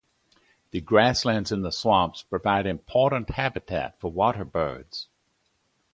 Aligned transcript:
The 0.71 0.81
grasslands 0.81 1.51
in 1.51 1.61
the 1.61 1.71
swamps 1.71 2.23
provide 2.23 2.65
important 2.65 3.29
habitat 3.29 3.99
for 3.99 4.11
waterbirds. 4.11 5.09